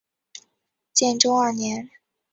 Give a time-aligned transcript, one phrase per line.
[0.93, 1.91] 建中二年。